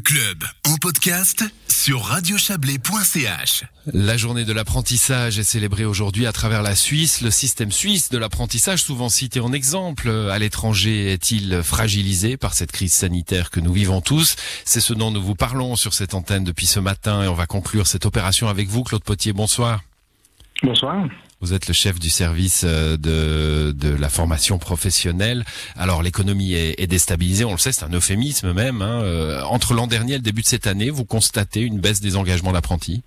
club 0.00 0.44
en 0.64 0.76
podcast 0.76 1.44
sur 1.68 2.02
radiochablais.ch. 2.02 3.64
La 3.92 4.16
journée 4.16 4.44
de 4.44 4.52
l'apprentissage 4.52 5.38
est 5.38 5.44
célébrée 5.44 5.84
aujourd'hui 5.84 6.26
à 6.26 6.32
travers 6.32 6.62
la 6.62 6.74
Suisse. 6.74 7.20
Le 7.20 7.30
système 7.30 7.72
suisse 7.72 8.08
de 8.08 8.18
l'apprentissage, 8.18 8.82
souvent 8.82 9.08
cité 9.08 9.40
en 9.40 9.52
exemple 9.52 10.08
à 10.08 10.38
l'étranger, 10.38 11.12
est-il 11.12 11.62
fragilisé 11.62 12.36
par 12.36 12.54
cette 12.54 12.72
crise 12.72 12.92
sanitaire 12.92 13.50
que 13.50 13.60
nous 13.60 13.72
vivons 13.72 14.00
tous? 14.00 14.36
C'est 14.64 14.80
ce 14.80 14.94
dont 14.94 15.10
nous 15.10 15.22
vous 15.22 15.34
parlons 15.34 15.76
sur 15.76 15.94
cette 15.94 16.14
antenne 16.14 16.44
depuis 16.44 16.66
ce 16.66 16.80
matin 16.80 17.22
et 17.22 17.28
on 17.28 17.34
va 17.34 17.46
conclure 17.46 17.86
cette 17.86 18.06
opération 18.06 18.48
avec 18.48 18.68
vous, 18.68 18.84
Claude 18.84 19.04
Potier. 19.04 19.32
Bonsoir. 19.32 19.82
Bonsoir. 20.62 21.06
Vous 21.40 21.54
êtes 21.54 21.68
le 21.68 21.74
chef 21.74 21.98
du 21.98 22.10
service 22.10 22.64
euh, 22.66 22.98
de, 22.98 23.72
de 23.72 23.94
la 23.94 24.10
formation 24.10 24.58
professionnelle. 24.58 25.44
Alors 25.74 26.02
l'économie 26.02 26.52
est, 26.52 26.86
déstabilisée, 26.86 27.46
on 27.46 27.52
le 27.52 27.58
sait, 27.58 27.72
c'est 27.72 27.84
un 27.84 27.92
euphémisme 27.92 28.52
même. 28.52 28.82
Hein. 28.82 29.02
Euh, 29.02 29.42
entre 29.44 29.72
l'an 29.72 29.86
dernier 29.86 30.14
et 30.14 30.16
le 30.16 30.22
début 30.22 30.42
de 30.42 30.46
cette 30.46 30.66
année, 30.66 30.90
vous 30.90 31.06
constatez 31.06 31.60
une 31.60 31.80
baisse 31.80 32.02
des 32.02 32.16
engagements 32.16 32.52
d'apprentis? 32.52 33.02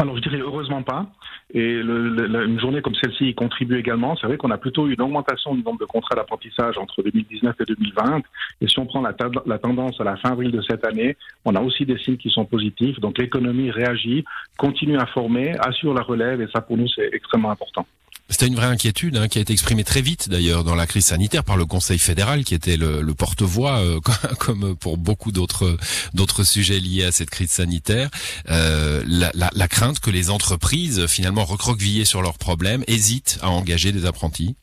Alors 0.00 0.16
je 0.16 0.22
dirais 0.22 0.38
heureusement 0.38 0.82
pas. 0.82 1.06
Et 1.52 1.82
le, 1.82 2.46
une 2.46 2.58
journée 2.58 2.80
comme 2.80 2.94
celle-ci 2.94 3.26
y 3.26 3.34
contribue 3.34 3.78
également. 3.78 4.16
C'est 4.16 4.26
vrai 4.26 4.38
qu'on 4.38 4.50
a 4.50 4.56
plutôt 4.56 4.86
une 4.86 5.00
augmentation 5.00 5.54
du 5.54 5.62
nombre 5.62 5.78
de 5.78 5.84
contrats 5.84 6.14
d'apprentissage 6.14 6.78
entre 6.78 7.02
2019 7.02 7.54
et 7.60 7.64
2020. 7.64 8.22
Et 8.62 8.68
si 8.68 8.78
on 8.78 8.86
prend 8.86 9.02
la, 9.02 9.14
la, 9.44 9.58
tendance 9.58 10.00
à 10.00 10.04
la 10.04 10.16
fin 10.16 10.30
avril 10.30 10.52
de 10.52 10.62
cette 10.62 10.86
année, 10.86 11.16
on 11.44 11.54
a 11.54 11.60
aussi 11.60 11.84
des 11.84 11.98
signes 11.98 12.16
qui 12.16 12.30
sont 12.30 12.46
positifs. 12.46 12.98
Donc 13.00 13.18
l'économie 13.18 13.70
réagit, 13.70 14.24
continue 14.56 14.96
à 14.96 15.06
former, 15.06 15.52
assure 15.60 15.92
la 15.92 16.02
relève, 16.02 16.40
et 16.40 16.48
ça 16.54 16.62
pour 16.62 16.78
nous 16.78 16.88
c'est 16.88 17.10
extrêmement 17.12 17.50
important. 17.50 17.84
C'était 18.30 18.46
une 18.46 18.54
vraie 18.54 18.66
inquiétude 18.66 19.16
hein, 19.16 19.26
qui 19.26 19.38
a 19.38 19.40
été 19.40 19.52
exprimée 19.52 19.82
très 19.82 20.02
vite 20.02 20.28
d'ailleurs 20.28 20.62
dans 20.62 20.76
la 20.76 20.86
crise 20.86 21.06
sanitaire 21.06 21.42
par 21.42 21.56
le 21.56 21.64
Conseil 21.64 21.98
fédéral 21.98 22.44
qui 22.44 22.54
était 22.54 22.76
le, 22.76 23.02
le 23.02 23.14
porte-voix 23.14 23.80
euh, 23.80 23.98
comme 24.38 24.76
pour 24.76 24.98
beaucoup 24.98 25.32
d'autres 25.32 25.76
d'autres 26.14 26.44
sujets 26.44 26.78
liés 26.78 27.04
à 27.04 27.10
cette 27.10 27.28
crise 27.28 27.50
sanitaire. 27.50 28.08
Euh, 28.48 29.02
la, 29.04 29.32
la, 29.34 29.50
la, 29.52 29.68
crainte 29.68 29.98
que 29.98 30.10
les 30.10 30.30
entreprises 30.30 31.06
finalement 31.08 31.44
recroquevillées 31.44 32.04
sur 32.04 32.22
leurs 32.22 32.38
problèmes 32.38 32.84
hésitent 32.86 33.40
à 33.42 33.50
engager 33.50 33.90
des 33.90 34.06
apprentis. 34.06 34.54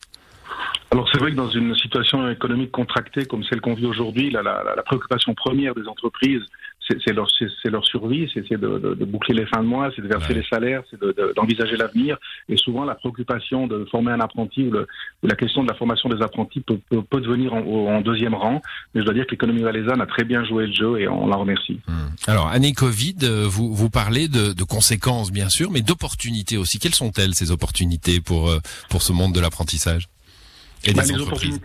Alors 0.90 1.06
c'est 1.12 1.20
vrai 1.20 1.32
que 1.32 1.36
dans 1.36 1.50
une 1.50 1.76
situation 1.76 2.26
économique 2.30 2.70
contractée 2.70 3.26
comme 3.26 3.44
celle 3.44 3.60
qu'on 3.60 3.74
vit 3.74 3.84
aujourd'hui, 3.84 4.30
la, 4.30 4.42
la, 4.42 4.62
la 4.74 4.82
préoccupation 4.82 5.34
première 5.34 5.74
des 5.74 5.86
entreprises 5.86 6.42
c'est 6.88 7.12
leur, 7.12 7.28
leur 7.64 7.86
survie, 7.86 8.30
c'est 8.32 8.48
de, 8.50 8.56
de, 8.56 8.94
de, 8.94 9.04
boucler 9.04 9.34
les 9.34 9.46
fins 9.46 9.62
de 9.62 9.66
mois, 9.66 9.90
c'est 9.94 10.02
de 10.02 10.08
verser 10.08 10.34
les 10.34 10.44
salaires, 10.44 10.82
c'est 10.90 10.98
d'envisager 11.36 11.76
l'avenir. 11.76 12.16
Et 12.48 12.56
souvent, 12.56 12.84
la 12.84 12.94
préoccupation 12.94 13.66
de 13.66 13.84
former 13.90 14.12
un 14.12 14.20
apprenti 14.20 14.64
ou, 14.64 14.70
le, 14.70 14.86
la 15.22 15.34
question 15.36 15.62
de 15.62 15.68
la 15.68 15.74
formation 15.74 16.08
des 16.08 16.22
apprentis 16.22 16.60
peut, 16.60 16.78
peut, 16.90 17.02
peut 17.02 17.20
devenir 17.20 17.52
en, 17.54 17.60
en, 17.60 18.00
deuxième 18.00 18.34
rang. 18.34 18.62
Mais 18.94 19.00
je 19.00 19.04
dois 19.06 19.14
dire 19.14 19.26
que 19.26 19.32
l'économie 19.32 19.62
valaisanne 19.62 20.00
a 20.00 20.06
très 20.06 20.24
bien 20.24 20.44
joué 20.44 20.66
le 20.66 20.72
jeu 20.72 21.00
et 21.00 21.08
on 21.08 21.26
la 21.26 21.36
remercie. 21.36 21.80
Hmm. 21.86 22.08
Alors, 22.26 22.48
année 22.48 22.72
Covid, 22.72 23.16
euh, 23.22 23.46
vous, 23.46 23.74
vous 23.74 23.90
parlez 23.90 24.28
de, 24.28 24.52
conséquences, 24.64 25.32
bien 25.32 25.48
sûr, 25.48 25.70
mais 25.70 25.82
d'opportunités 25.82 26.56
aussi. 26.56 26.78
Quelles 26.78 26.94
sont-elles, 26.94 27.34
ces 27.34 27.50
opportunités 27.50 28.20
pour, 28.20 28.50
euh, 28.50 28.58
pour 28.90 29.02
ce 29.02 29.12
monde 29.12 29.34
de 29.34 29.40
l'apprentissage 29.40 30.08
et 30.84 30.92
bah, 30.92 31.02
des 31.02 31.14
entreprises? 31.14 31.60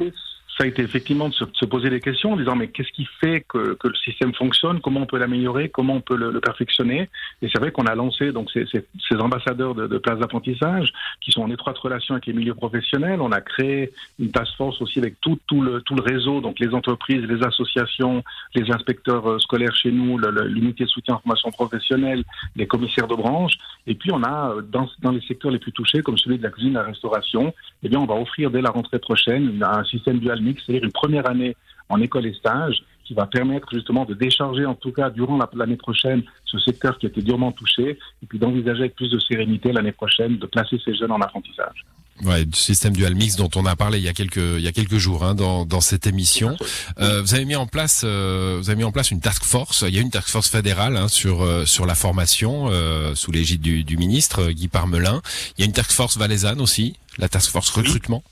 Ça 0.57 0.65
a 0.65 0.67
été 0.67 0.83
effectivement 0.83 1.29
de 1.29 1.33
se, 1.33 1.65
poser 1.65 1.89
des 1.89 1.99
questions 1.99 2.33
en 2.33 2.37
disant 2.37 2.55
mais 2.55 2.67
qu'est-ce 2.67 2.91
qui 2.91 3.07
fait 3.19 3.41
que, 3.47 3.77
le 3.83 3.95
système 3.95 4.33
fonctionne, 4.33 4.81
comment 4.81 5.01
on 5.01 5.05
peut 5.05 5.17
l'améliorer, 5.17 5.69
comment 5.69 5.95
on 5.95 6.01
peut 6.01 6.15
le, 6.15 6.39
perfectionner? 6.39 7.09
Et 7.41 7.49
c'est 7.51 7.59
vrai 7.59 7.71
qu'on 7.71 7.85
a 7.85 7.95
lancé 7.95 8.31
donc 8.31 8.51
ces, 8.51 8.65
ambassadeurs 9.19 9.75
de, 9.75 9.87
de 9.87 9.97
places 9.97 10.19
d'apprentissage 10.19 10.91
qui 11.21 11.31
sont 11.31 11.41
en 11.41 11.49
étroite 11.49 11.77
relation 11.77 12.15
avec 12.15 12.25
les 12.25 12.33
milieux 12.33 12.53
professionnels. 12.53 13.21
On 13.21 13.31
a 13.31 13.41
créé 13.41 13.91
une 14.19 14.31
task 14.31 14.55
force 14.57 14.81
aussi 14.81 14.99
avec 14.99 15.19
tout, 15.21 15.39
tout, 15.47 15.61
le, 15.61 15.81
tout 15.81 15.95
le 15.95 16.01
réseau, 16.01 16.41
donc 16.41 16.59
les 16.59 16.73
entreprises, 16.73 17.23
les 17.23 17.43
associations, 17.43 18.23
les 18.55 18.71
inspecteurs 18.71 19.27
euh, 19.27 19.39
scolaires 19.39 19.75
chez 19.75 19.91
nous, 19.91 20.17
l'unité 20.17 20.83
de 20.83 20.89
soutien 20.89 21.15
en 21.15 21.19
formation 21.19 21.51
professionnelle, 21.51 22.23
les 22.55 22.67
commissaires 22.67 23.07
de 23.07 23.15
branche. 23.15 23.53
Et 23.87 23.95
puis 23.95 24.11
on 24.11 24.23
a 24.23 24.51
euh, 24.51 24.61
dans, 24.61 24.87
dans 25.01 25.11
les 25.11 25.21
secteurs 25.21 25.51
les 25.51 25.59
plus 25.59 25.71
touchés, 25.71 26.01
comme 26.01 26.17
celui 26.17 26.37
de 26.37 26.43
la 26.43 26.49
cuisine, 26.49 26.73
la 26.73 26.83
restauration, 26.83 27.53
eh 27.83 27.89
bien 27.89 27.99
on 27.99 28.05
va 28.05 28.15
offrir 28.15 28.51
dès 28.51 28.61
la 28.61 28.69
rentrée 28.69 28.99
prochaine 28.99 29.63
un 29.63 29.83
système 29.85 30.19
dual 30.19 30.42
c'est-à-dire 30.65 30.83
une 30.83 30.91
première 30.91 31.29
année 31.29 31.55
en 31.89 32.01
école 32.01 32.25
et 32.25 32.33
stage 32.33 32.83
qui 33.05 33.13
va 33.13 33.25
permettre 33.25 33.67
justement 33.71 34.05
de 34.05 34.13
décharger 34.13 34.65
en 34.65 34.75
tout 34.75 34.91
cas 34.91 35.09
durant 35.09 35.37
l'année 35.53 35.75
prochaine 35.75 36.23
ce 36.45 36.57
secteur 36.59 36.97
qui 36.97 37.05
a 37.05 37.09
été 37.09 37.21
durement 37.21 37.51
touché 37.51 37.99
et 38.21 38.25
puis 38.27 38.39
d'envisager 38.39 38.81
avec 38.81 38.95
plus 38.95 39.11
de 39.11 39.19
sérénité 39.19 39.71
l'année 39.71 39.91
prochaine 39.91 40.37
de 40.37 40.45
placer 40.45 40.79
ces 40.83 40.95
jeunes 40.95 41.11
en 41.11 41.19
apprentissage. 41.19 41.85
Ouais, 42.23 42.45
du 42.45 42.57
système 42.57 42.93
dual 42.93 43.15
mix 43.15 43.35
dont 43.35 43.49
on 43.55 43.65
a 43.65 43.75
parlé 43.75 43.97
il 43.97 44.03
y 44.03 44.07
a 44.07 44.13
quelques 44.13 44.37
il 44.37 44.61
y 44.61 44.67
a 44.67 44.71
quelques 44.71 44.97
jours 44.97 45.25
hein, 45.25 45.33
dans 45.33 45.65
dans 45.65 45.81
cette 45.81 46.05
émission. 46.05 46.55
Euh, 46.99 47.21
vous 47.21 47.33
avez 47.33 47.43
mis 47.43 47.55
en 47.55 47.65
place 47.65 48.03
euh, 48.05 48.57
vous 48.61 48.69
avez 48.69 48.77
mis 48.77 48.83
en 48.83 48.91
place 48.91 49.09
une 49.09 49.19
task 49.19 49.43
force. 49.43 49.83
Il 49.87 49.95
y 49.95 49.97
a 49.97 50.01
une 50.01 50.11
task 50.11 50.29
force 50.29 50.47
fédérale 50.47 50.95
hein, 50.95 51.07
sur 51.07 51.41
euh, 51.41 51.65
sur 51.65 51.87
la 51.87 51.95
formation 51.95 52.67
euh, 52.69 53.15
sous 53.15 53.31
l'égide 53.31 53.61
du, 53.61 53.83
du 53.83 53.97
ministre 53.97 54.51
Guy 54.51 54.67
Parmelin. 54.67 55.21
Il 55.57 55.61
y 55.61 55.63
a 55.63 55.65
une 55.65 55.73
task 55.73 55.91
force 55.91 56.17
valaisanne 56.17 56.61
aussi, 56.61 56.95
la 57.17 57.29
task 57.29 57.51
force 57.51 57.71
recrutement. 57.71 58.23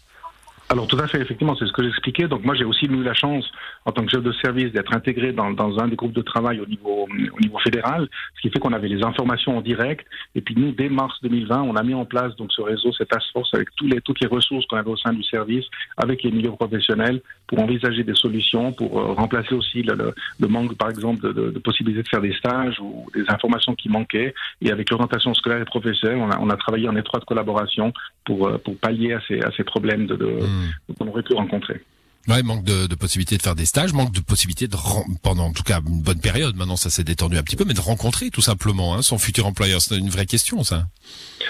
Alors 0.71 0.87
tout 0.87 0.97
à 0.99 1.07
fait, 1.07 1.19
effectivement, 1.19 1.53
c'est 1.59 1.65
ce 1.65 1.73
que 1.73 1.83
j'expliquais. 1.83 2.29
Donc 2.29 2.45
moi 2.45 2.55
j'ai 2.55 2.63
aussi 2.63 2.85
eu 2.85 3.03
la 3.03 3.13
chance, 3.13 3.43
en 3.83 3.91
tant 3.91 4.05
que 4.05 4.09
chef 4.09 4.23
de 4.23 4.31
service, 4.31 4.71
d'être 4.71 4.93
intégré 4.93 5.33
dans, 5.33 5.51
dans, 5.51 5.77
un 5.79 5.89
des 5.89 5.97
groupes 5.97 6.13
de 6.13 6.21
travail 6.21 6.61
au 6.61 6.65
niveau, 6.65 7.09
au 7.09 7.39
niveau 7.41 7.59
fédéral, 7.59 8.07
ce 8.37 8.41
qui 8.41 8.49
fait 8.49 8.59
qu'on 8.59 8.71
avait 8.71 8.87
les 8.87 9.03
informations 9.03 9.57
en 9.57 9.61
direct. 9.61 10.07
Et 10.33 10.39
puis 10.39 10.55
nous, 10.55 10.71
dès 10.71 10.87
mars 10.87 11.13
2020, 11.23 11.63
on 11.63 11.75
a 11.75 11.83
mis 11.83 11.93
en 11.93 12.05
place 12.05 12.37
donc 12.37 12.53
ce 12.53 12.61
réseau, 12.61 12.93
cette 12.93 13.09
task 13.09 13.25
force, 13.33 13.53
avec 13.53 13.67
tous 13.75 13.85
les, 13.85 13.99
toutes 13.99 14.21
les 14.21 14.27
ressources 14.27 14.65
qu'on 14.67 14.77
avait 14.77 14.89
au 14.89 14.95
sein 14.95 15.11
du 15.11 15.23
service, 15.23 15.65
avec 15.97 16.23
les 16.23 16.31
milieux 16.31 16.51
professionnels, 16.51 17.21
pour 17.47 17.59
envisager 17.59 18.05
des 18.05 18.15
solutions, 18.15 18.71
pour 18.71 18.97
euh, 18.97 19.11
remplacer 19.11 19.53
aussi 19.53 19.83
le, 19.83 20.13
le, 20.39 20.47
manque, 20.47 20.77
par 20.77 20.89
exemple, 20.89 21.21
de, 21.21 21.33
de, 21.33 21.51
de, 21.51 21.59
possibilités 21.59 22.03
de 22.03 22.07
faire 22.07 22.21
des 22.21 22.33
stages 22.33 22.79
ou 22.79 23.07
des 23.13 23.25
informations 23.27 23.75
qui 23.75 23.89
manquaient. 23.89 24.33
Et 24.61 24.71
avec 24.71 24.89
l'orientation 24.89 25.33
scolaire 25.33 25.61
et 25.61 25.65
professionnelle, 25.65 26.19
on 26.19 26.31
a, 26.31 26.39
on 26.39 26.49
a 26.49 26.55
travaillé 26.55 26.88
en 26.88 26.95
étroite 26.95 27.25
collaboration 27.25 27.91
pour, 28.23 28.47
euh, 28.47 28.57
pour 28.57 28.77
pallier 28.77 29.11
à 29.11 29.19
ces, 29.27 29.41
à 29.41 29.51
ces 29.57 29.65
problèmes 29.65 30.05
de, 30.05 30.15
de 30.15 30.27
mmh 30.27 30.60
qu'on 30.97 31.07
aurait 31.07 31.23
pu 31.23 31.33
rencontrer. 31.33 31.81
Ouais, 32.27 32.44
manque 32.44 32.63
de, 32.63 32.85
de 32.85 32.95
possibilités 32.95 33.38
de 33.38 33.41
faire 33.41 33.55
des 33.55 33.66
stages, 33.66 33.94
manque 33.94 34.11
de 34.11 34.19
possibilités 34.19 34.67
de 34.67 34.75
pendant 35.23 35.45
en 35.45 35.53
tout 35.53 35.63
cas 35.63 35.79
une 35.88 36.01
bonne 36.01 36.22
période. 36.22 36.55
Maintenant, 36.55 36.77
ça 36.77 36.91
s'est 36.91 37.03
détendu 37.03 37.38
un 37.38 37.44
petit 37.44 37.55
peu, 37.55 37.66
mais 37.66 37.73
de 37.73 37.81
rencontrer 37.81 38.29
tout 38.29 38.41
simplement 38.41 38.94
hein, 38.94 39.01
son 39.01 39.17
futur 39.17 39.47
employeur, 39.47 39.81
c'est 39.81 39.97
une 39.97 40.09
vraie 40.09 40.27
question, 40.27 40.63
ça. 40.63 40.88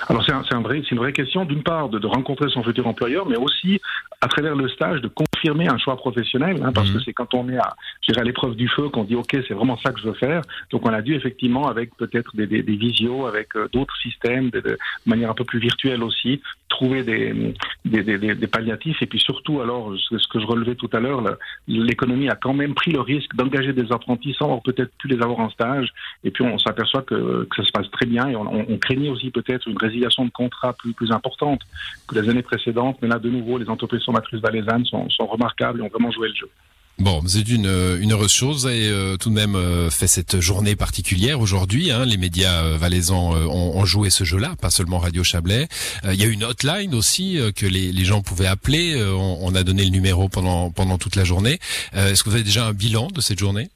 Alors 0.07 0.23
c'est 0.25 0.33
un, 0.33 0.43
un 0.51 0.61
vrai, 0.61 0.79
une 0.79 0.97
vraie 0.97 1.13
question. 1.13 1.45
D'une 1.45 1.63
part, 1.63 1.89
de, 1.89 1.99
de, 1.99 2.07
rencontrer 2.07 2.49
son 2.49 2.63
futur 2.63 2.87
employeur, 2.87 3.27
mais 3.27 3.37
aussi 3.37 3.79
à 4.21 4.27
travers 4.27 4.55
le 4.55 4.67
stage 4.69 5.01
de 5.01 5.07
confirmer 5.07 5.67
un 5.67 5.77
choix 5.77 5.95
professionnel, 5.95 6.61
hein, 6.63 6.71
parce 6.73 6.89
mmh. 6.89 6.93
que 6.93 6.99
c'est 7.03 7.13
quand 7.13 7.33
on 7.33 7.49
est 7.49 7.57
à, 7.57 7.75
à 8.17 8.23
l'épreuve 8.23 8.55
du 8.55 8.67
feu 8.67 8.89
qu'on 8.89 9.03
dit 9.03 9.15
ok, 9.15 9.37
c'est 9.47 9.53
vraiment 9.53 9.77
ça 9.77 9.91
que 9.91 9.99
je 9.99 10.07
veux 10.07 10.13
faire. 10.13 10.41
Donc 10.71 10.87
on 10.87 10.93
a 10.93 11.01
dû 11.01 11.15
effectivement 11.15 11.67
avec 11.67 11.95
peut-être 11.95 12.35
des, 12.35 12.47
des, 12.47 12.61
des 12.61 12.75
visios, 12.75 13.25
avec 13.25 13.55
euh, 13.55 13.67
d'autres 13.71 13.95
systèmes, 13.97 14.49
de, 14.49 14.59
de, 14.59 14.77
manière 15.05 15.31
un 15.31 15.33
peu 15.33 15.45
plus 15.45 15.59
virtuelle 15.59 16.03
aussi, 16.03 16.41
trouver 16.71 17.03
des, 17.03 17.53
des, 17.85 18.17
des, 18.17 18.47
palliatifs 18.47 19.01
et 19.01 19.05
puis 19.05 19.19
surtout 19.19 19.61
alors 19.61 19.93
ce, 19.97 20.17
ce 20.17 20.27
que 20.27 20.39
je 20.39 20.45
relevais 20.45 20.75
tout 20.75 20.89
à 20.93 20.99
l'heure, 20.99 21.21
l'économie 21.67 22.29
a 22.29 22.35
quand 22.35 22.53
même 22.53 22.73
pris 22.73 22.91
le 22.91 23.01
risque 23.01 23.35
d'engager 23.35 23.73
des 23.73 23.91
apprentis 23.91 24.33
sans 24.33 24.59
peut-être 24.59 24.91
plus 24.97 25.09
les 25.09 25.21
avoir 25.21 25.39
en 25.39 25.49
stage 25.49 25.89
et 26.23 26.31
puis 26.31 26.43
on 26.43 26.57
s'aperçoit 26.57 27.03
que, 27.03 27.47
que, 27.49 27.55
ça 27.57 27.63
se 27.63 27.71
passe 27.71 27.91
très 27.91 28.05
bien 28.05 28.27
et 28.29 28.35
on, 28.35 28.47
on, 28.69 28.77
craignait 28.77 29.09
aussi 29.09 29.29
peut-être 29.29 29.67
une 29.67 29.75
résiliation 29.91 30.25
de 30.25 30.31
contrat 30.31 30.73
plus, 30.73 30.93
plus 30.93 31.11
importante 31.11 31.61
que 32.07 32.17
les 32.19 32.29
années 32.29 32.41
précédentes 32.41 32.97
mais 33.01 33.07
là 33.07 33.19
de 33.19 33.29
nouveau 33.29 33.57
les 33.57 33.69
entreprises 33.69 34.03
formatrices 34.03 34.41
valaisannes 34.41 34.85
sont, 34.85 35.07
remarquables 35.27 35.79
et 35.79 35.83
ont 35.83 35.89
vraiment 35.89 36.11
joué 36.11 36.29
le 36.29 36.35
jeu. 36.35 36.49
Bon, 36.99 37.23
c'est 37.25 37.47
une, 37.49 37.65
une 37.99 38.11
heureuse 38.11 38.31
chose 38.31 38.67
et 38.67 38.89
euh, 38.89 39.17
tout 39.17 39.29
de 39.29 39.33
même 39.33 39.55
euh, 39.55 39.89
fait 39.89 40.05
cette 40.05 40.39
journée 40.39 40.75
particulière 40.75 41.39
aujourd'hui. 41.39 41.89
Hein, 41.89 42.05
les 42.05 42.17
médias 42.17 42.63
euh, 42.63 42.77
valaisans 42.77 43.33
euh, 43.33 43.45
ont, 43.47 43.85
joué 43.85 44.11
ce 44.11 44.23
jeu-là, 44.23 44.55
pas 44.61 44.69
seulement 44.69 44.99
Radio 44.99 45.23
Chablais. 45.23 45.67
Euh, 46.05 46.13
il 46.13 46.21
y 46.21 46.23
a 46.23 46.27
une 46.27 46.43
hotline 46.43 46.93
aussi 46.93 47.39
que 47.55 47.65
les, 47.65 47.91
les, 47.91 48.05
gens 48.05 48.21
pouvaient 48.21 48.45
appeler. 48.45 49.03
On, 49.03 49.39
on, 49.41 49.55
a 49.55 49.63
donné 49.63 49.83
le 49.83 49.89
numéro 49.89 50.29
pendant, 50.29 50.69
pendant 50.69 50.99
toute 50.99 51.15
la 51.15 51.23
journée. 51.23 51.59
Est-ce 51.93 52.23
que 52.23 52.29
vous 52.29 52.35
avez 52.35 52.43
déjà 52.43 52.67
un 52.67 52.73
bilan 52.73 53.07
de 53.07 53.21
cette 53.21 53.39
journée? 53.39 53.69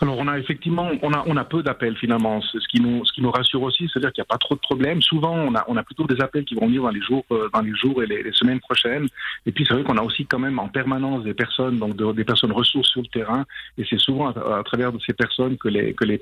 Alors 0.00 0.18
on 0.18 0.28
a 0.28 0.38
effectivement 0.38 0.90
on 1.02 1.12
a 1.12 1.22
on 1.26 1.36
a 1.36 1.44
peu 1.44 1.62
d'appels 1.62 1.96
finalement. 1.96 2.40
Ce 2.42 2.58
qui 2.68 2.80
nous 2.80 3.04
ce 3.04 3.12
qui 3.12 3.22
nous 3.22 3.30
rassure 3.30 3.62
aussi, 3.62 3.88
c'est-à-dire 3.92 4.12
qu'il 4.12 4.22
n'y 4.22 4.26
a 4.26 4.32
pas 4.32 4.38
trop 4.38 4.54
de 4.54 4.60
problèmes. 4.60 5.02
Souvent 5.02 5.34
on 5.34 5.54
a 5.54 5.64
on 5.68 5.76
a 5.76 5.82
plutôt 5.82 6.06
des 6.06 6.20
appels 6.20 6.44
qui 6.44 6.54
vont 6.54 6.66
venir 6.66 6.82
dans 6.82 6.90
les 6.90 7.00
jours 7.00 7.24
euh, 7.32 7.48
dans 7.52 7.60
les 7.60 7.74
jours 7.74 8.02
et 8.02 8.06
les, 8.06 8.32
semaines 8.32 8.60
prochaines. 8.60 9.06
Et 9.46 9.52
puis 9.52 9.64
c'est 9.66 9.74
vrai 9.74 9.82
qu'on 9.84 9.96
a 9.96 10.02
aussi 10.02 10.26
quand 10.26 10.38
même 10.38 10.58
en 10.58 10.68
permanence 10.68 11.24
des 11.24 11.34
personnes 11.34 11.78
donc 11.78 11.96
de, 11.96 12.12
des 12.12 12.24
personnes 12.24 12.52
ressources 12.52 12.88
sur 12.88 13.02
le 13.02 13.06
terrain. 13.08 13.44
Et 13.78 13.84
c'est 13.88 13.98
souvent 13.98 14.28
à, 14.28 14.62
travers 14.64 14.92
de 14.92 14.98
ces 15.06 15.12
personnes 15.12 15.56
que 15.56 15.68
les 15.68 15.94
que 15.94 16.04
les, 16.04 16.20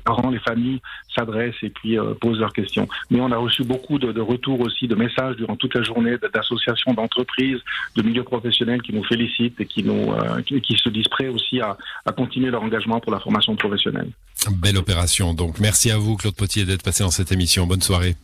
parents, 0.00 0.30
les 0.30 0.40
familles 0.40 0.80
s'adressent 1.14 1.62
et 1.62 1.70
puis 1.70 1.98
euh, 1.98 2.14
posent 2.14 2.40
leurs 2.40 2.52
questions. 2.52 2.88
Mais 3.10 3.20
on 3.20 3.30
a 3.30 3.36
reçu 3.36 3.64
beaucoup 3.64 3.98
de, 3.98 4.20
retours 4.20 4.60
aussi, 4.60 4.88
de 4.88 4.94
messages 4.94 5.36
durant 5.36 5.56
toute 5.56 5.74
la 5.74 5.82
journée 5.82 6.16
d'associations, 6.32 6.94
d'entreprises, 6.94 7.60
de 7.96 8.02
milieux 8.02 8.24
professionnels 8.24 8.82
qui 8.82 8.92
nous 8.92 9.04
félicitent 9.04 9.60
et 9.60 9.66
qui 9.66 9.82
nous 9.82 10.12
euh, 10.12 10.42
qui, 10.42 10.76
se 10.76 10.88
disent 10.88 11.08
prêts 11.08 11.28
aussi 11.28 11.60
à, 11.60 11.76
à 12.06 12.12
continuer 12.12 12.50
leur 12.50 12.62
engagement 12.62 13.00
pour 13.02 13.12
la 13.12 13.20
formation 13.20 13.54
professionnelle. 13.56 14.10
Belle 14.50 14.78
opération. 14.78 15.34
Donc 15.34 15.60
merci 15.60 15.90
à 15.90 15.98
vous 15.98 16.16
Claude 16.16 16.34
Potier 16.34 16.64
d'être 16.64 16.82
passé 16.82 17.04
dans 17.04 17.10
cette 17.10 17.32
émission. 17.32 17.66
Bonne 17.66 17.82
soirée. 17.82 18.16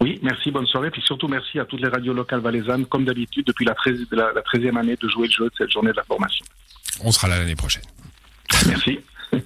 Oui, 0.00 0.18
merci, 0.22 0.50
bonne 0.50 0.66
soirée. 0.66 0.90
Puis 0.90 1.02
surtout, 1.02 1.28
merci 1.28 1.60
à 1.60 1.64
toutes 1.64 1.80
les 1.80 1.88
radios 1.88 2.12
locales 2.12 2.40
valaisannes, 2.40 2.86
comme 2.86 3.04
d'habitude, 3.04 3.46
depuis 3.46 3.64
la, 3.64 3.74
13, 3.74 4.06
la, 4.10 4.32
la 4.32 4.40
13e 4.40 4.76
année 4.76 4.96
de 5.00 5.08
jouer 5.08 5.28
le 5.28 5.32
jeu 5.32 5.44
de 5.44 5.54
cette 5.56 5.70
journée 5.70 5.92
de 5.92 5.96
la 5.96 6.04
formation. 6.04 6.44
On 7.04 7.12
sera 7.12 7.28
là 7.28 7.38
l'année 7.38 7.54
prochaine. 7.54 7.84
Merci. 8.66 8.98